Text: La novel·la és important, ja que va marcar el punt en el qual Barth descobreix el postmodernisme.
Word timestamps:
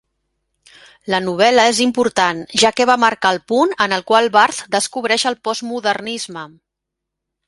La 1.13 1.17
novel·la 1.25 1.65
és 1.73 1.81
important, 1.83 2.39
ja 2.61 2.71
que 2.79 2.87
va 2.91 2.95
marcar 3.03 3.33
el 3.35 3.39
punt 3.51 3.75
en 3.87 3.93
el 3.99 4.05
qual 4.13 4.31
Barth 4.37 4.63
descobreix 4.77 5.27
el 5.33 5.37
postmodernisme. 5.49 6.47